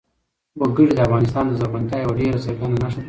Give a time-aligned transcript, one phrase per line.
[0.59, 2.99] وګړي د افغانستان د زرغونتیا یوه ډېره څرګنده نښه ده.